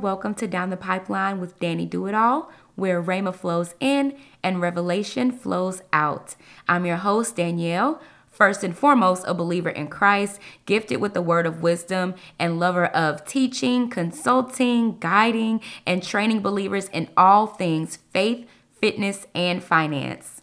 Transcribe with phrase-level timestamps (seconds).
[0.00, 6.34] Welcome to Down the Pipeline with Danidoitall, where Rhema flows in and revelation flows out.
[6.68, 8.00] I'm your host, Danielle.
[8.28, 12.86] First and foremost, a believer in Christ, gifted with the word of wisdom, and lover
[12.86, 18.48] of teaching, consulting, guiding, and training believers in all things faith,
[18.80, 20.33] fitness, and finance.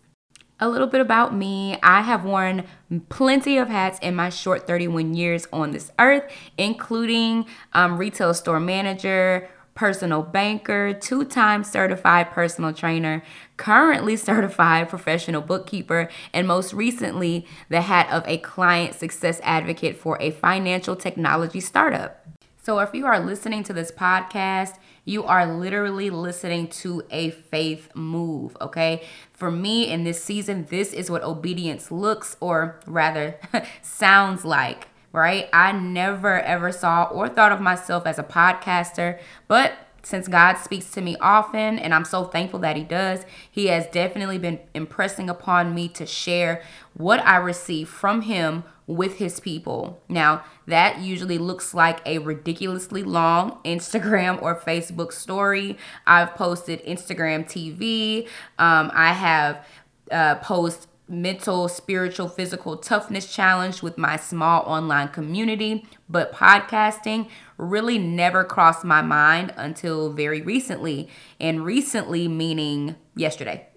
[0.64, 2.66] A little bit about me I have worn
[3.10, 8.60] plenty of hats in my short 31 years on this earth, including um, retail store
[8.60, 13.24] manager, personal banker, two time certified personal trainer,
[13.58, 20.16] currently certified professional bookkeeper, and most recently, the hat of a client success advocate for
[20.22, 22.24] a financial technology startup.
[22.62, 24.76] So, if you are listening to this podcast,
[25.06, 29.04] you are literally listening to a faith move, okay?
[29.34, 33.40] For me in this season, this is what obedience looks or rather
[33.82, 35.50] sounds like, right?
[35.52, 40.92] I never ever saw or thought of myself as a podcaster, but since God speaks
[40.92, 45.30] to me often, and I'm so thankful that He does, He has definitely been impressing
[45.30, 46.64] upon me to share
[46.94, 50.02] what I receive from Him with His people.
[50.10, 55.78] Now, that usually looks like a ridiculously long Instagram or Facebook story.
[56.06, 58.28] I've posted Instagram TV.
[58.60, 59.66] Um, I have
[60.12, 67.98] uh, post mental, spiritual, physical toughness challenge with my small online community, but podcasting really
[67.98, 71.10] never crossed my mind until very recently.
[71.40, 73.68] And recently, meaning yesterday.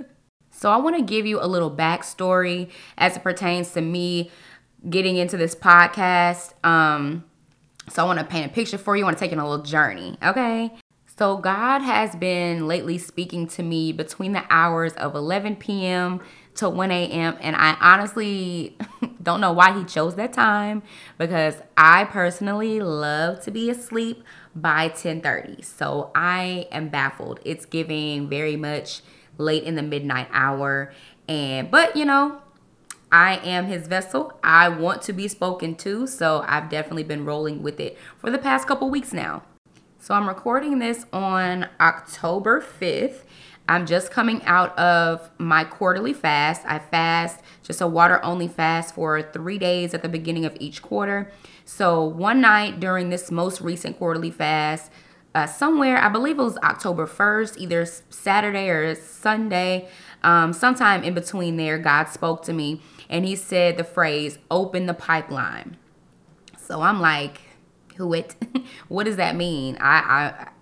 [0.50, 4.30] so, I want to give you a little backstory as it pertains to me
[4.88, 6.52] getting into this podcast.
[6.66, 7.24] Um,
[7.88, 9.04] so, I want to paint a picture for you.
[9.04, 10.72] I want to take you on a little journey, okay?
[11.20, 16.22] So, God has been lately speaking to me between the hours of 11 p.m.
[16.54, 17.36] to 1 a.m.
[17.42, 18.78] And I honestly
[19.22, 20.82] don't know why He chose that time
[21.18, 24.24] because I personally love to be asleep
[24.56, 25.62] by 10:30.
[25.62, 27.40] So I am baffled.
[27.44, 29.02] It's giving very much
[29.36, 30.90] late in the midnight hour.
[31.28, 32.40] And but you know,
[33.12, 34.38] I am his vessel.
[34.42, 38.38] I want to be spoken to, so I've definitely been rolling with it for the
[38.38, 39.42] past couple weeks now.
[40.02, 43.24] So I'm recording this on October 5th.
[43.68, 46.62] I'm just coming out of my quarterly fast.
[46.64, 50.80] I fast just a water only fast for three days at the beginning of each
[50.80, 51.30] quarter.
[51.66, 54.90] So, one night during this most recent quarterly fast,
[55.34, 59.90] uh, somewhere, I believe it was October 1st, either Saturday or Sunday,
[60.22, 62.80] um, sometime in between there, God spoke to me
[63.10, 65.76] and He said the phrase, open the pipeline.
[66.56, 67.42] So, I'm like,
[67.96, 68.34] who it
[68.88, 69.76] what does that mean?
[69.80, 69.98] I,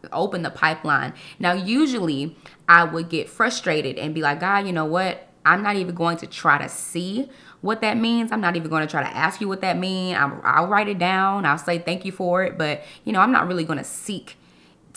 [0.03, 1.15] I open the pipeline.
[1.39, 2.37] Now usually
[2.69, 5.25] i would get frustrated and be like god you know what?
[5.45, 7.31] I'm not even going to try to see
[7.63, 8.33] what that means.
[8.33, 10.99] I'm not even going to try to ask you what that means I'll, write it
[10.99, 11.47] down.
[11.47, 12.59] I'll say thank you for it.
[12.59, 14.37] But you know i'm not really going to seek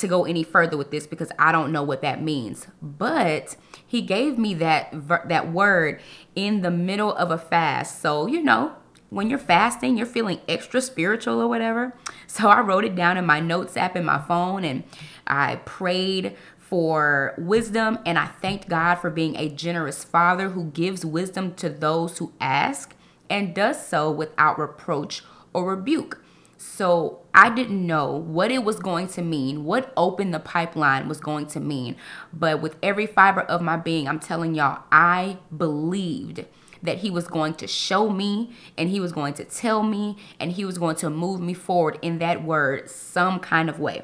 [0.01, 2.67] to go any further with this because I don't know what that means.
[2.81, 3.55] But
[3.85, 4.93] he gave me that
[5.27, 6.01] that word
[6.35, 8.01] in the middle of a fast.
[8.01, 8.73] So, you know,
[9.11, 11.93] when you're fasting, you're feeling extra spiritual or whatever.
[12.27, 14.83] So I wrote it down in my notes app in my phone and
[15.27, 21.05] I prayed for wisdom and I thanked God for being a generous father who gives
[21.05, 22.95] wisdom to those who ask
[23.29, 25.23] and does so without reproach
[25.53, 26.23] or rebuke.
[26.57, 31.19] So I didn't know what it was going to mean, what open the pipeline was
[31.19, 31.97] going to mean.
[32.31, 36.45] But with every fiber of my being, I'm telling y'all, I believed
[36.83, 40.53] that he was going to show me and he was going to tell me and
[40.53, 44.03] he was going to move me forward in that word some kind of way.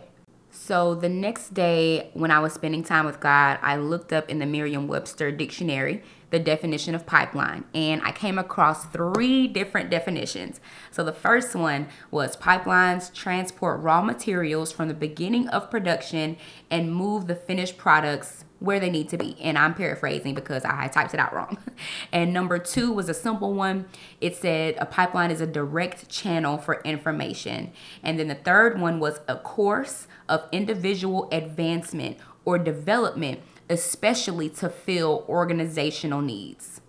[0.49, 4.39] So the next day, when I was spending time with God, I looked up in
[4.39, 10.59] the Merriam Webster dictionary the definition of pipeline and I came across three different definitions.
[10.91, 16.37] So the first one was pipelines transport raw materials from the beginning of production
[16.69, 19.37] and move the finished products where they need to be.
[19.41, 21.57] And I'm paraphrasing because I typed it out wrong.
[22.11, 23.85] And number two was a simple one.
[24.19, 27.71] It said a pipeline is a direct channel for information.
[28.01, 34.69] And then the third one was a course of individual advancement or development, especially to
[34.69, 36.81] fill organizational needs.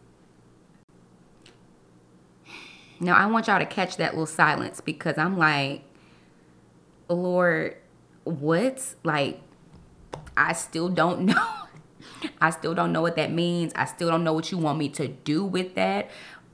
[3.00, 5.82] Now, I want y'all to catch that little silence because I'm like,
[7.08, 7.76] Lord,
[8.24, 8.94] what?
[9.04, 9.40] Like,
[10.36, 11.46] I still don't know.
[12.40, 13.72] I still don't know what that means.
[13.76, 16.10] I still don't know what you want me to do with that.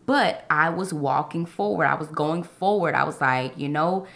[0.07, 1.87] But I was walking forward.
[1.87, 2.95] I was going forward.
[2.95, 4.07] I was like, you know,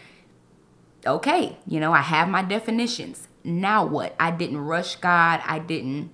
[1.06, 3.28] okay, you know, I have my definitions.
[3.42, 4.14] Now what?
[4.20, 5.40] I didn't rush God.
[5.46, 6.10] I didn't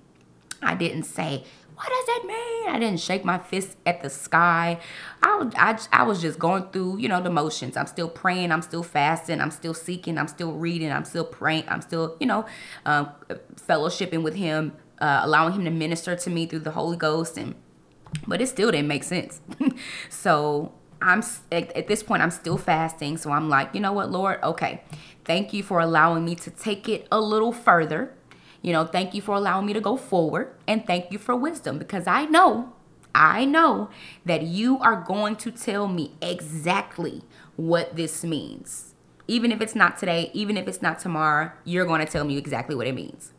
[0.61, 1.43] I didn't say,
[1.75, 2.69] what does that mean?
[2.69, 4.79] I didn't shake my fist at the sky.
[5.21, 7.75] I, I, I was just going through, you know, the motions.
[7.75, 8.51] I'm still praying.
[8.51, 9.41] I'm still fasting.
[9.41, 10.17] I'm still seeking.
[10.17, 10.91] I'm still reading.
[10.91, 11.65] I'm still praying.
[11.67, 12.45] I'm still, you know,
[12.85, 13.09] um,
[13.55, 17.37] fellowshipping with him, uh, allowing him to minister to me through the Holy Ghost.
[17.37, 17.55] And,
[18.25, 19.41] but it still didn't make sense.
[20.09, 23.17] so I'm at, at this point, I'm still fasting.
[23.17, 24.39] So I'm like, you know what, Lord?
[24.41, 24.81] Okay.
[25.25, 28.14] Thank you for allowing me to take it a little further
[28.65, 31.77] you know, thank you for allowing me to go forward and thank you for wisdom
[31.77, 32.73] because I know,
[33.13, 33.91] I know
[34.25, 37.21] that you are going to tell me exactly
[37.57, 38.95] what this means.
[39.27, 42.39] Even if it's not today, even if it's not tomorrow, you're going to tell me
[42.39, 43.33] exactly what it means.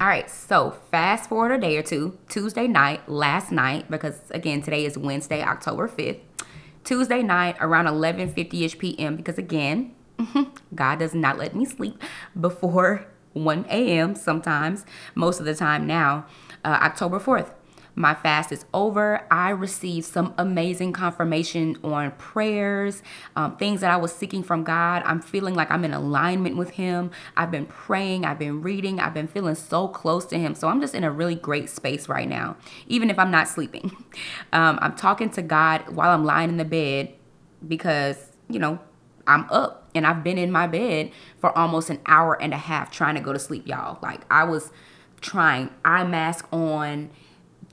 [0.00, 4.62] All right, so fast forward a day or two, Tuesday night, last night, because again,
[4.62, 6.20] today is Wednesday, October 5th.
[6.84, 9.16] Tuesday night around 11:50ish p.m.
[9.16, 9.94] because again,
[10.74, 12.02] God does not let me sleep
[12.40, 13.06] before
[13.44, 14.14] 1 a.m.
[14.14, 16.26] sometimes, most of the time now,
[16.64, 17.52] uh, October 4th.
[17.98, 19.26] My fast is over.
[19.28, 23.02] I received some amazing confirmation on prayers,
[23.34, 25.02] um, things that I was seeking from God.
[25.04, 27.10] I'm feeling like I'm in alignment with Him.
[27.36, 30.54] I've been praying, I've been reading, I've been feeling so close to Him.
[30.54, 32.56] So I'm just in a really great space right now,
[32.86, 33.90] even if I'm not sleeping.
[34.52, 37.12] Um, I'm talking to God while I'm lying in the bed
[37.66, 38.78] because, you know,
[39.26, 42.90] I'm up and I've been in my bed for almost an hour and a half
[42.90, 43.98] trying to go to sleep, y'all.
[44.00, 44.70] Like I was
[45.20, 47.10] trying, eye mask on.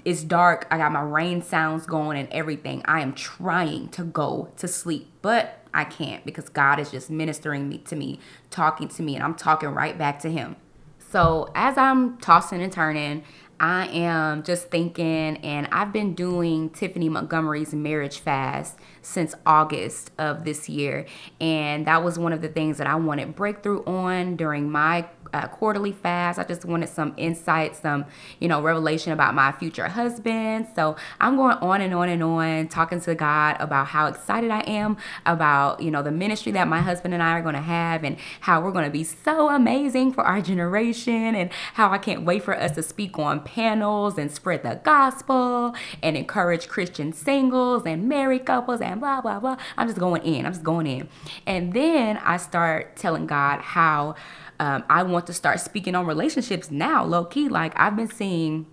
[0.04, 0.68] It's dark.
[0.70, 2.82] I got my rain sounds going and everything.
[2.86, 7.70] I am trying to go to sleep, but I can't because God is just ministering
[7.70, 8.20] me to me,
[8.50, 10.58] talking to me, and I'm talking right back to Him.
[11.00, 13.24] So as I'm tossing and turning,
[13.60, 20.44] I am just thinking, and I've been doing Tiffany Montgomery's marriage fast since August of
[20.44, 21.06] this year.
[21.40, 25.48] And that was one of the things that I wanted breakthrough on during my uh,
[25.48, 26.40] quarterly fast.
[26.40, 28.06] I just wanted some insight, some,
[28.40, 30.68] you know, revelation about my future husband.
[30.76, 34.62] So I'm going on and on and on, talking to God about how excited I
[34.62, 38.04] am about, you know, the ministry that my husband and I are going to have
[38.04, 42.24] and how we're going to be so amazing for our generation and how I can't
[42.24, 47.84] wait for us to speak on panels and spread the gospel and encourage Christian singles
[47.86, 49.58] and married couples and blah, blah, blah.
[49.78, 50.46] I'm just going in.
[50.46, 51.10] I'm just going in.
[51.46, 54.16] And then I start telling God how
[54.60, 57.48] um, I want to start speaking on relationships now, low key.
[57.48, 58.68] Like I've been seeing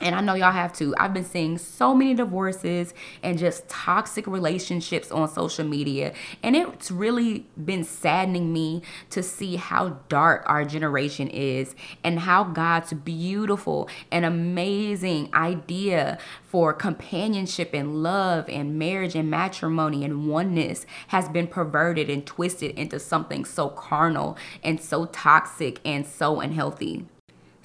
[0.00, 0.94] and I know y'all have too.
[0.98, 6.12] I've been seeing so many divorces and just toxic relationships on social media.
[6.42, 11.74] And it's really been saddening me to see how dark our generation is
[12.04, 20.04] and how God's beautiful and amazing idea for companionship and love and marriage and matrimony
[20.04, 26.06] and oneness has been perverted and twisted into something so carnal and so toxic and
[26.06, 27.04] so unhealthy.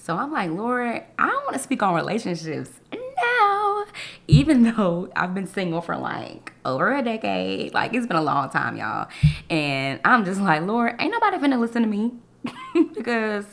[0.04, 3.86] So I'm like, Lord, I don't want to speak on relationships now.
[4.28, 7.74] Even though I've been single for like over a decade.
[7.74, 9.08] Like it's been a long time, y'all.
[9.50, 12.12] And I'm just like, Lord, ain't nobody finna listen to me.
[12.94, 13.46] because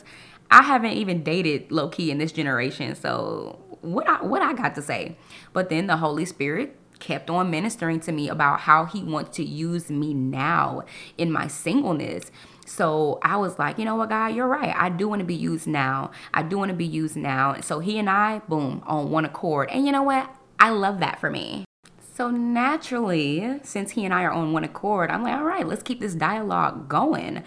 [0.49, 2.95] I haven't even dated low key in this generation.
[2.95, 5.15] So what I what I got to say.
[5.53, 9.43] But then the Holy Spirit kept on ministering to me about how he wants to
[9.43, 10.83] use me now
[11.17, 12.29] in my singleness.
[12.65, 14.73] So I was like, you know what, God, you're right.
[14.75, 16.11] I do want to be used now.
[16.33, 17.59] I do want to be used now.
[17.61, 19.69] So he and I, boom, on one accord.
[19.71, 20.29] And you know what?
[20.59, 21.65] I love that for me.
[22.13, 25.81] So naturally, since he and I are on one accord, I'm like, all right, let's
[25.81, 27.41] keep this dialogue going.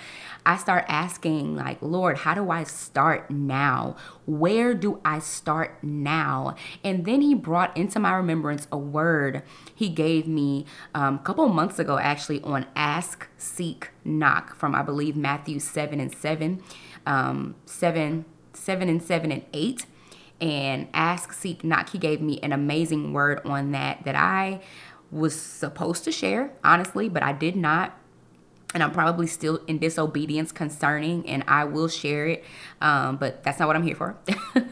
[0.46, 3.94] I start asking, like, Lord, how do I start now?
[4.24, 6.56] Where do I start now?
[6.82, 9.42] And then he brought into my remembrance a word
[9.74, 14.82] he gave me um, a couple months ago, actually, on ask, seek, knock from, I
[14.82, 16.62] believe, Matthew 7 and 7,
[17.04, 18.24] um, 7,
[18.54, 19.84] 7 and 7 and 8
[20.40, 21.90] and ask, seek, knock.
[21.90, 24.60] He gave me an amazing word on that that I
[25.10, 27.98] was supposed to share, honestly, but I did not.
[28.74, 32.44] And I'm probably still in disobedience concerning, and I will share it.
[32.80, 34.16] Um, but that's not what I'm here for.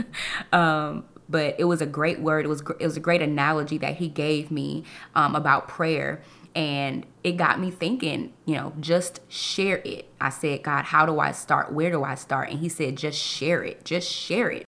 [0.52, 2.44] um, but it was a great word.
[2.44, 4.82] It was it was a great analogy that he gave me
[5.14, 6.20] um, about prayer,
[6.56, 8.32] and it got me thinking.
[8.44, 10.10] You know, just share it.
[10.20, 11.72] I said, God, how do I start?
[11.72, 12.50] Where do I start?
[12.50, 13.84] And he said, just share it.
[13.84, 14.66] Just share it.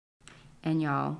[0.63, 1.17] And y'all,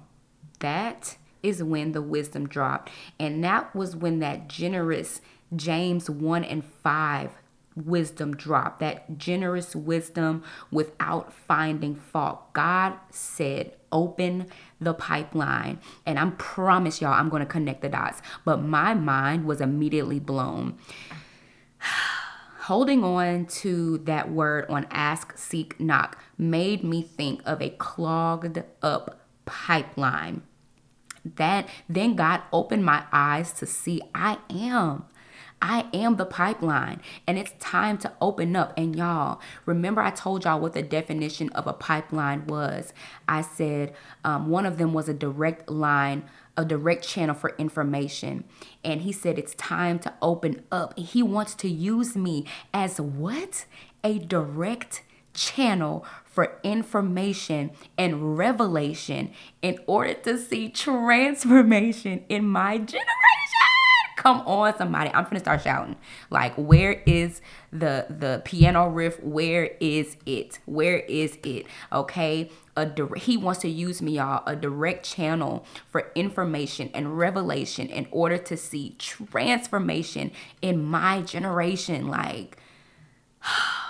[0.60, 2.90] that is when the wisdom dropped.
[3.20, 5.22] And that was when that generous
[5.56, 7.32] James 1 and 5
[7.76, 8.80] wisdom dropped.
[8.80, 12.54] That generous wisdom without finding fault.
[12.54, 14.48] God said, open
[14.80, 15.80] the pipeline.
[16.06, 18.22] And I promise y'all, I'm going to connect the dots.
[18.46, 20.78] But my mind was immediately blown.
[22.62, 28.64] Holding on to that word on ask, seek, knock made me think of a clogged
[28.82, 30.44] up pipeline.
[31.36, 35.06] That then God opened my eyes to see I am.
[35.64, 38.74] I am the pipeline and it's time to open up.
[38.76, 42.94] And y'all, remember I told y'all what the definition of a pipeline was.
[43.30, 43.94] I said
[44.26, 46.26] um, one of them was a direct line,
[46.58, 48.44] a direct channel for information.
[48.84, 51.00] And he said it's time to open up.
[51.00, 53.66] He wants to use me as what?
[54.04, 63.14] A direct channel for information and revelation in order to see transformation in my generation.
[64.18, 65.10] Come on, somebody.
[65.14, 65.98] I'm gonna start shouting.
[66.30, 69.22] Like, where is the the piano riff?
[69.22, 70.60] Where is it?
[70.66, 71.66] Where is it?
[71.92, 72.50] Okay.
[72.76, 77.88] A direct, he wants to use me, y'all, a direct channel for information and revelation
[77.88, 82.08] in order to see transformation in my generation.
[82.08, 82.58] Like,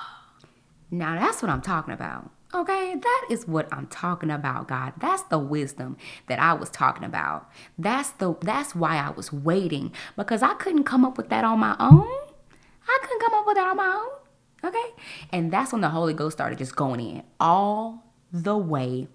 [0.93, 2.29] now that's what I'm talking about.
[2.53, 4.93] Okay, that is what I'm talking about, God.
[5.00, 5.97] That's the wisdom
[6.27, 7.50] that I was talking about.
[7.79, 11.59] That's the that's why I was waiting because I couldn't come up with that on
[11.59, 12.07] my own.
[12.88, 14.69] I couldn't come up with that on my own.
[14.69, 15.03] Okay?
[15.31, 19.07] And that's when the Holy Ghost started just going in all the way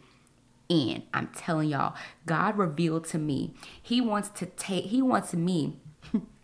[0.68, 1.04] in.
[1.14, 1.94] I'm telling y'all,
[2.26, 3.54] God revealed to me.
[3.80, 5.76] He wants to take he wants me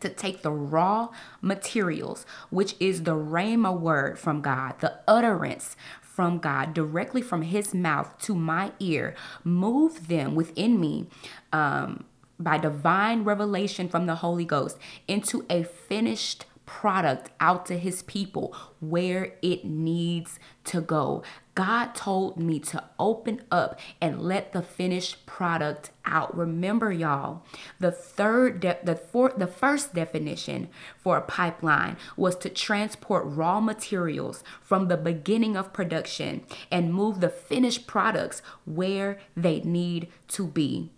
[0.00, 1.08] to take the raw
[1.40, 7.74] materials, which is the Rhema word from God, the utterance from God, directly from His
[7.74, 9.14] mouth to my ear,
[9.44, 11.06] move them within me.
[11.52, 12.04] Um,
[12.40, 14.78] by divine revelation from the Holy Ghost
[15.08, 21.22] into a finished product out to his people where it needs to go.
[21.54, 26.36] God told me to open up and let the finished product out.
[26.36, 27.42] Remember y'all,
[27.80, 33.60] the third de- the fourth the first definition for a pipeline was to transport raw
[33.60, 40.46] materials from the beginning of production and move the finished products where they need to
[40.46, 40.90] be.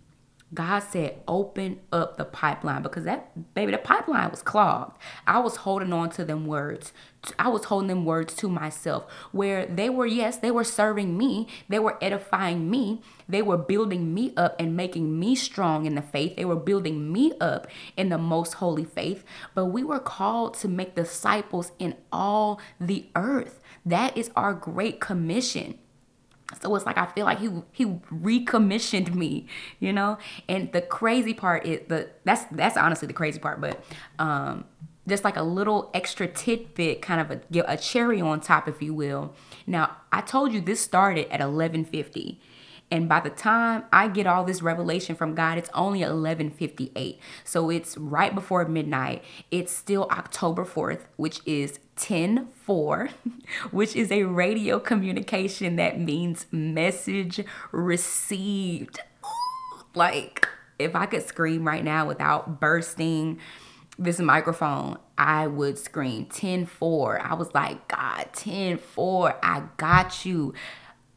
[0.53, 4.97] God said, open up the pipeline because that baby, the pipeline was clogged.
[5.25, 6.91] I was holding on to them words.
[7.39, 11.47] I was holding them words to myself where they were, yes, they were serving me.
[11.69, 13.01] They were edifying me.
[13.29, 16.35] They were building me up and making me strong in the faith.
[16.35, 19.23] They were building me up in the most holy faith.
[19.55, 23.61] But we were called to make disciples in all the earth.
[23.85, 25.79] That is our great commission.
[26.61, 29.47] So it's like I feel like he he recommissioned me,
[29.79, 30.17] you know.
[30.49, 33.83] And the crazy part is the that's that's honestly the crazy part, but
[34.19, 34.65] um,
[35.07, 38.93] just like a little extra tidbit, kind of a a cherry on top, if you
[38.93, 39.33] will.
[39.65, 42.39] Now I told you this started at eleven fifty.
[42.91, 47.19] And by the time I get all this revelation from God, it's only 11:58.
[47.45, 49.23] So it's right before midnight.
[49.49, 53.11] It's still October 4th, which is 10-4,
[53.71, 58.99] which is a radio communication that means message received.
[59.93, 60.47] Like
[60.79, 63.39] if I could scream right now without bursting
[63.97, 67.21] this microphone, I would scream 10 4.
[67.21, 70.53] I was like, God, 10 4, I got you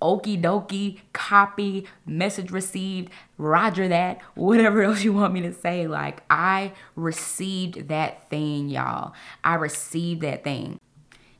[0.04, 5.88] okie dokie, copy, message received, roger that, whatever else you want me to say.
[5.88, 9.14] Like, I received that thing, y'all.
[9.42, 10.78] I received that thing.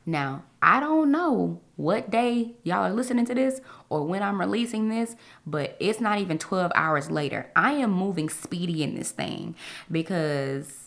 [0.05, 4.89] Now, I don't know what day y'all are listening to this or when I'm releasing
[4.89, 7.51] this, but it's not even 12 hours later.
[7.55, 9.55] I am moving speedy in this thing
[9.91, 10.84] because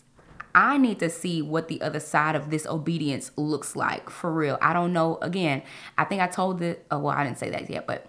[0.54, 4.58] I need to see what the other side of this obedience looks like for real.
[4.60, 5.18] I don't know.
[5.22, 5.62] Again,
[5.96, 6.86] I think I told it.
[6.90, 8.06] Oh, well, I didn't say that yet, but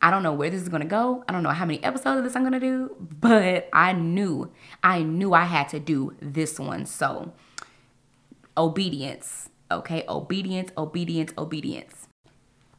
[0.00, 1.22] I don't know where this is gonna go.
[1.28, 4.50] I don't know how many episodes of this I'm gonna do, but I knew,
[4.82, 6.86] I knew I had to do this one.
[6.86, 7.32] So,
[8.56, 10.04] obedience, okay?
[10.08, 12.08] Obedience, obedience, obedience.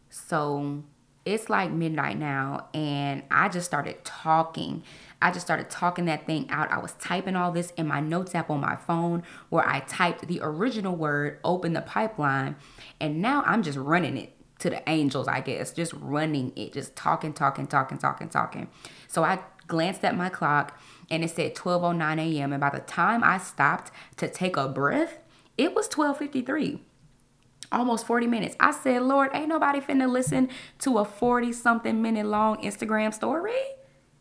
[0.10, 0.84] So,
[1.26, 4.84] it's like midnight now, and I just started talking.
[5.24, 6.70] I just started talking that thing out.
[6.70, 10.28] I was typing all this in my notes app on my phone where I typed
[10.28, 12.58] the original word, open the pipeline,
[13.00, 16.98] and now I'm just running it to the angels, I guess, just running it, just
[16.98, 18.70] talking, talking, talking, talking, talking.
[19.08, 20.78] So I glanced at my clock
[21.10, 22.52] and it said 12:09 a.m.
[22.52, 25.20] and by the time I stopped to take a breath,
[25.58, 26.82] it was 12:53
[27.72, 28.56] almost 40 minutes.
[28.60, 30.50] I said, Lord, ain't nobody finna listen
[30.80, 33.56] to a 40 something minute long Instagram story.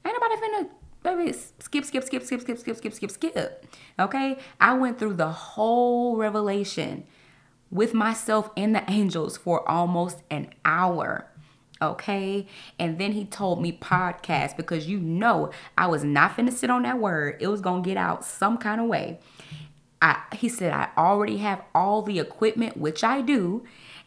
[0.06, 0.70] Ain't nobody finna
[1.02, 3.66] baby skip skip skip skip skip skip skip skip skip.
[3.98, 4.38] Okay?
[4.60, 7.04] I went through the whole revelation
[7.70, 11.28] with myself and the angels for almost an hour.
[11.80, 12.46] Okay?
[12.78, 16.82] And then he told me podcast because you know i was not finna sit on
[16.82, 17.38] that word.
[17.40, 19.18] It was gonna get out some kind of way.
[20.00, 23.64] I, he said i already have all the equipment which i do.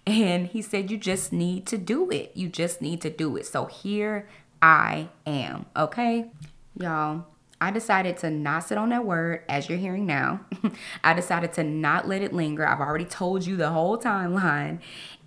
[0.08, 2.32] And he said you just need to do it.
[2.36, 3.46] You just need to do it.
[3.46, 4.30] So here
[4.62, 5.66] i am.
[5.76, 6.30] Okay
[6.80, 7.26] Y'all,
[7.62, 10.42] I decided to not sit on that word as you're hearing now.
[11.04, 12.68] I decided to not let it linger.
[12.68, 14.80] I've already told you the whole timeline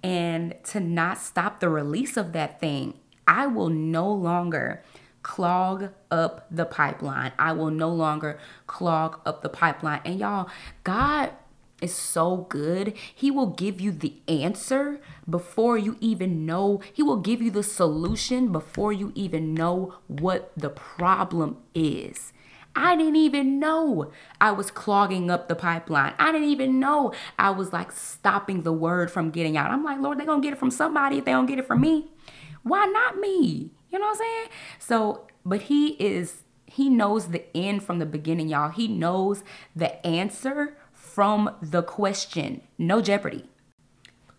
[0.03, 2.95] and to not stop the release of that thing.
[3.27, 4.83] I will no longer
[5.23, 7.33] clog up the pipeline.
[7.39, 10.01] I will no longer clog up the pipeline.
[10.05, 10.49] And y'all,
[10.85, 11.33] God
[11.81, 12.95] is so good.
[13.15, 16.81] He will give you the answer before you even know.
[16.93, 22.33] He will give you the solution before you even know what the problem is.
[22.75, 26.15] I didn't even know I was clogging up the pipeline.
[26.17, 29.73] I didn't even know I was like stopping the word from getting out.
[29.73, 31.67] I'm like, Lord, they're going to get it from somebody if they don't get it
[31.67, 32.13] from me.
[32.63, 33.73] Why not me?
[33.91, 34.49] You know what I'm saying?
[34.79, 38.71] So, but he is, he knows the end from the beginning, y'all.
[38.71, 39.43] He knows
[39.75, 40.77] the answer
[41.19, 42.61] from the question.
[42.79, 43.43] No jeopardy.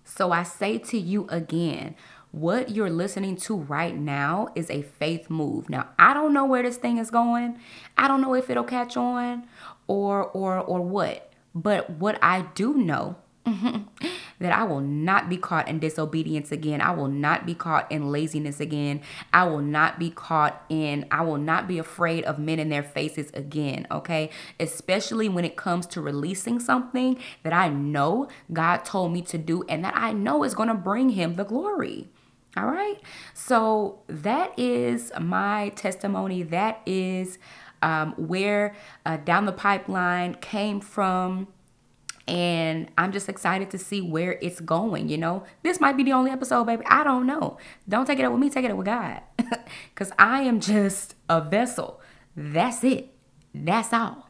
[0.05, 1.93] So I say to you again,
[2.31, 5.69] what you're listening to right now is a faith move.
[5.69, 7.59] Now, I don't know where this thing is going.
[7.97, 9.43] I don't know if it'll catch on
[9.87, 11.33] or or or what.
[11.53, 13.17] But what I do know
[14.39, 16.81] that I will not be caught in disobedience again.
[16.81, 19.01] I will not be caught in laziness again.
[19.33, 22.83] I will not be caught in, I will not be afraid of men in their
[22.83, 24.29] faces again, okay?
[24.59, 29.63] Especially when it comes to releasing something that I know God told me to do
[29.69, 32.07] and that I know is going to bring him the glory.
[32.57, 32.99] All right.
[33.33, 36.43] So that is my testimony.
[36.43, 37.37] That is
[37.81, 41.47] um, where uh, down the pipeline came from
[42.29, 45.09] and I'm just excited to see where it's going.
[45.09, 46.83] You know, this might be the only episode, baby.
[46.85, 47.57] I don't know.
[47.89, 49.21] Don't take it up with me, take it up with God.
[49.93, 52.01] Because I am just a vessel.
[52.35, 53.09] That's it.
[53.53, 54.29] That's all.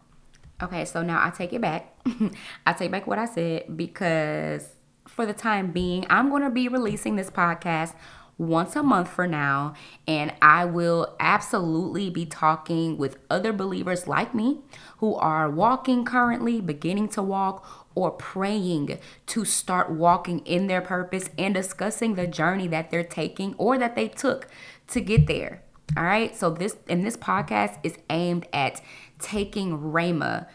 [0.61, 1.95] Okay, so now I take it back.
[2.65, 4.67] I take back what I said because
[5.07, 7.93] for the time being, I'm going to be releasing this podcast
[8.39, 9.75] once a month for now.
[10.07, 14.61] And I will absolutely be talking with other believers like me
[14.97, 21.29] who are walking currently, beginning to walk, or praying to start walking in their purpose
[21.37, 24.47] and discussing the journey that they're taking or that they took
[24.87, 25.61] to get there.
[25.97, 26.35] All right.
[26.35, 28.81] So this in this podcast is aimed at
[29.19, 30.47] taking Rhema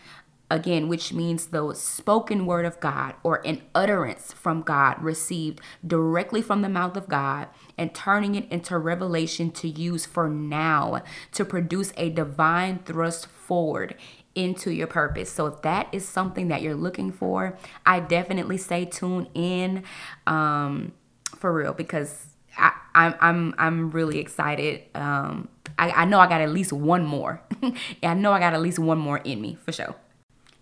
[0.51, 6.41] again, which means the spoken word of God or an utterance from God received directly
[6.41, 11.45] from the mouth of God and turning it into revelation to use for now to
[11.45, 13.97] produce a divine thrust forward
[14.35, 15.31] into your purpose.
[15.31, 19.85] So if that is something that you're looking for, I definitely say tune in
[20.27, 20.93] um,
[21.37, 24.83] for real because I, I'm I'm I'm really excited.
[24.95, 27.43] Um, I, I know I got at least one more.
[28.03, 29.95] I know I got at least one more in me for sure.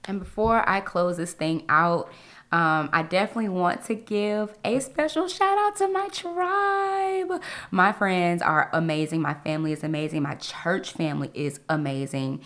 [0.05, 2.11] And before I close this thing out,
[2.51, 7.41] um, I definitely want to give a special shout out to my tribe.
[7.71, 9.23] My friends are amazing.
[9.23, 10.23] My family is amazing.
[10.23, 12.43] My church family is amazing.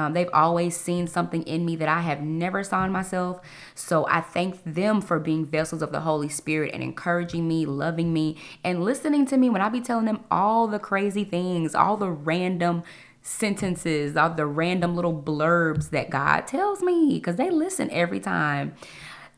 [0.00, 3.40] Um, they've always seen something in me that I have never saw in myself.
[3.74, 8.12] So I thank them for being vessels of the Holy Spirit and encouraging me, loving
[8.12, 11.98] me, and listening to me when I be telling them all the crazy things, all
[11.98, 12.82] the random
[13.22, 18.74] sentences, all the random little blurbs that God tells me because they listen every time.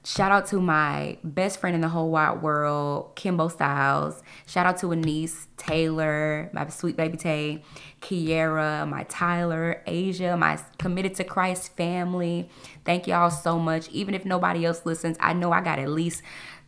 [0.05, 4.21] Shout out to my best friend in the whole wide world, Kimbo Styles.
[4.47, 7.63] Shout out to Anise Taylor, my sweet baby Tay,
[8.01, 12.51] Kiera, my Tyler, Asia, my committed to Christ family.
[12.85, 13.89] Thank y'all so much.
[13.91, 16.23] Even if nobody else listens, I know I got at least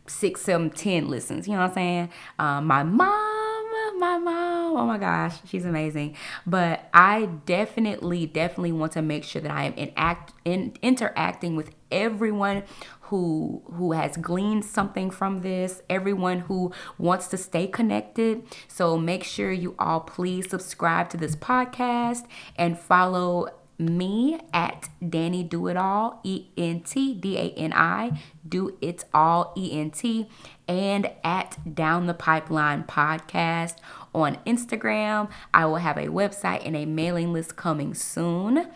[0.07, 1.45] six, seven, ten listens.
[1.45, 2.09] You know what I'm saying?
[2.39, 4.77] Um, my mom, my mom.
[4.77, 6.15] Oh my gosh, she's amazing.
[6.45, 11.55] But I definitely, definitely want to make sure that I am in act in interacting
[11.55, 12.63] with everyone
[13.05, 18.43] who who has gleaned something from this, everyone who wants to stay connected.
[18.67, 22.25] So make sure you all please subscribe to this podcast
[22.57, 29.53] and follow me at Danidoitall, E N T D A N I, Do It All,
[29.57, 30.29] E N T,
[30.67, 33.75] and at Down the Pipeline Podcast
[34.13, 35.29] on Instagram.
[35.53, 38.67] I will have a website and a mailing list coming soon.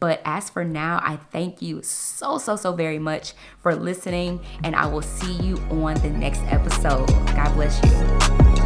[0.00, 4.74] But as for now, I thank you so, so, so very much for listening, and
[4.74, 7.06] I will see you on the next episode.
[7.06, 8.59] God bless you.